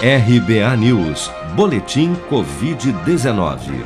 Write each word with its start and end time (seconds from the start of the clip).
RBA 0.00 0.76
News, 0.76 1.28
Boletim 1.56 2.14
Covid-19. 2.30 3.84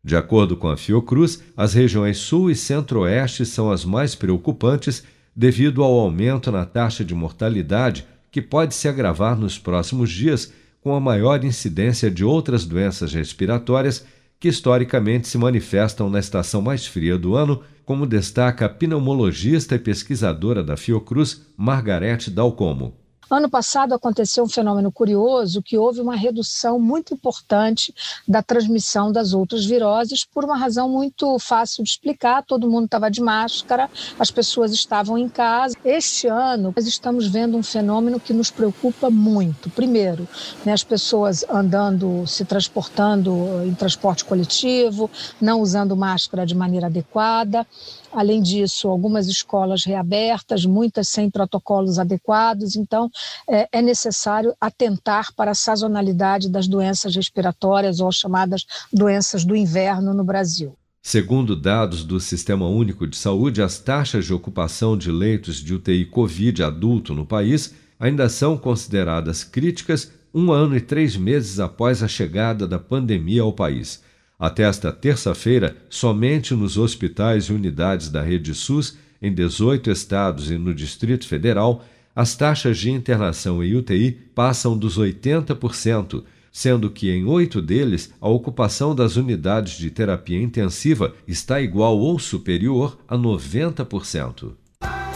De 0.03 0.16
acordo 0.16 0.57
com 0.57 0.67
a 0.67 0.75
Fiocruz, 0.75 1.44
as 1.55 1.73
regiões 1.73 2.17
Sul 2.17 2.49
e 2.49 2.55
Centro-Oeste 2.55 3.45
são 3.45 3.71
as 3.71 3.85
mais 3.85 4.16
preocupantes 4.16 5.03
devido 5.35 5.83
ao 5.83 5.91
aumento 5.91 6.52
na 6.52 6.66
taxa 6.66 7.05
de 7.05 7.13
mortalidade, 7.13 8.05
que 8.31 8.41
pode 8.41 8.73
se 8.73 8.88
agravar 8.88 9.38
nos 9.38 9.59
próximos 9.59 10.09
dias 10.09 10.52
com 10.81 10.95
a 10.95 10.99
maior 10.99 11.43
incidência 11.45 12.09
de 12.09 12.25
outras 12.25 12.66
doenças 12.66 13.13
respiratórias 13.13 14.05
que 14.39 14.47
historicamente 14.47 15.27
se 15.27 15.38
manifestam 15.38 16.09
na 16.09 16.19
estação 16.19 16.63
mais 16.63 16.87
fria 16.87 17.15
do 17.15 17.36
ano, 17.36 17.61
como 17.86 18.08
destaca 18.08 18.65
a 18.65 18.70
pneumologista 18.70 19.76
e 19.76 19.80
pesquisadora 19.80 20.64
da 20.64 20.76
Fiocruz, 20.76 21.45
Margarete 21.55 22.31
Dalcomo. 22.31 23.01
Ano 23.31 23.49
passado 23.49 23.93
aconteceu 23.93 24.43
um 24.43 24.49
fenômeno 24.49 24.92
curioso 24.92 25.61
que 25.61 25.77
houve 25.77 26.02
uma 26.02 26.17
redução 26.17 26.77
muito 26.77 27.14
importante 27.14 27.95
da 28.27 28.43
transmissão 28.43 29.09
das 29.09 29.31
outras 29.31 29.65
viroses 29.65 30.25
por 30.25 30.43
uma 30.43 30.58
razão 30.58 30.89
muito 30.89 31.39
fácil 31.39 31.81
de 31.81 31.91
explicar. 31.91 32.43
Todo 32.43 32.70
mundo 32.70 32.86
estava 32.86 33.09
de 33.09 33.21
máscara, 33.21 33.89
as 34.20 34.30
pessoas 34.30 34.73
estavam 34.73 35.17
em 35.17 35.30
casa. 35.30 35.77
Este 35.86 36.27
ano 36.27 36.73
nós 36.75 36.86
estamos 36.86 37.25
vendo 37.25 37.55
um 37.55 37.64
fenômeno 37.64 38.20
que 38.20 38.33
nos 38.33 38.52
preocupa 38.52 39.09
muito. 39.09 39.70
Primeiro, 39.70 40.27
né, 40.65 40.73
as 40.73 40.83
pessoas 40.83 41.45
andando, 41.49 42.27
se 42.27 42.43
transportando 42.43 43.64
em 43.65 43.73
transporte 43.73 44.25
coletivo, 44.25 45.09
não 45.39 45.61
usando 45.61 45.95
máscara 45.95 46.45
de 46.45 46.53
maneira 46.53 46.87
adequada. 46.87 47.65
Além 48.11 48.41
disso, 48.41 48.89
algumas 48.89 49.27
escolas 49.27 49.86
reabertas, 49.86 50.65
muitas 50.65 51.08
sem 51.08 51.30
protocolos 51.30 51.97
adequados. 51.97 52.75
Então, 52.75 53.09
é, 53.49 53.67
é 53.71 53.82
necessário 53.82 54.54
atentar 54.59 55.33
para 55.33 55.52
a 55.52 55.55
sazonalidade 55.55 56.49
das 56.49 56.67
doenças 56.67 57.15
respiratórias 57.15 57.99
ou 57.99 58.11
chamadas 58.11 58.65
doenças 58.92 59.43
do 59.43 59.55
inverno 59.55 60.14
no 60.14 60.23
Brasil. 60.23 60.76
Segundo 61.04 61.55
dados 61.55 62.04
do 62.04 62.20
Sistema 62.20 62.67
Único 62.67 63.08
de 63.08 63.17
Saúde, 63.17 63.61
as 63.61 63.80
taxas 63.80 64.26
de 64.26 64.33
ocupação 64.33 64.95
de 64.95 65.11
leitos 65.11 65.55
de 65.58 65.73
UTI 65.73 66.05
Covid 66.05 66.61
adulto 66.64 67.15
no 67.15 67.26
país 67.26 67.73
ainda 67.99 68.30
são 68.30 68.55
consideradas 68.55 69.43
críticas 69.43 70.11
um 70.33 70.52
ano 70.52 70.77
e 70.77 70.82
três 70.82 71.17
meses 71.17 71.59
após 71.59 72.02
a 72.02 72.08
chegada 72.08 72.67
da 72.67 72.80
pandemia 72.80 73.42
ao 73.42 73.52
país. 73.52 74.03
Até 74.39 74.64
esta 74.64 74.92
terça-feira, 74.92 75.76
somente 75.89 76.55
nos 76.55 76.77
hospitais 76.77 77.45
e 77.45 77.53
unidades 77.53 78.09
da 78.09 78.21
rede 78.21 78.53
SUS, 78.55 78.98
em 79.21 79.33
18 79.33 79.92
estados 79.92 80.49
e 80.49 80.58
no 80.58 80.73
Distrito 80.73 81.27
Federal, 81.27 81.83
as 82.16 82.36
taxas 82.36 82.77
de 82.77 82.92
internação 82.92 83.64
em 83.64 83.76
UTI 83.76 84.11
passam 84.36 84.77
dos 84.77 84.98
80%, 84.98 86.23
sendo 86.52 86.89
que 86.89 87.10
em 87.10 87.26
oito 87.26 87.61
deles 87.61 88.14
a 88.20 88.27
ocupação 88.27 88.94
das 88.94 89.16
unidades 89.16 89.77
de 89.77 89.89
terapia 89.89 90.42
intensiva 90.42 91.16
está 91.27 91.61
igual 91.61 91.98
ou 91.98 92.20
superior 92.20 92.98
a 93.08 93.17
90%. 93.17 94.61